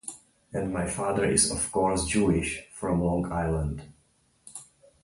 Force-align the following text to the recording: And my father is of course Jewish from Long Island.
And 0.51 0.73
my 0.73 0.87
father 0.89 1.25
is 1.25 1.51
of 1.51 1.71
course 1.71 2.07
Jewish 2.07 2.65
from 2.73 3.03
Long 3.03 3.31
Island. 3.31 3.93